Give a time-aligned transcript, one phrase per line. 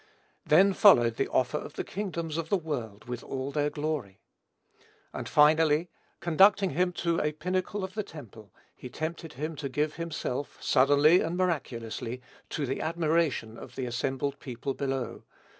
[0.47, 4.19] Then followed the offer of the kingdoms of the world, with all their glory.
[5.13, 9.97] And, finally, conducting him to a pinnacle of the temple, he tempted him to give
[9.97, 12.19] himself, suddenly and miraculously,
[12.49, 15.21] to the admiration of the assembled people below.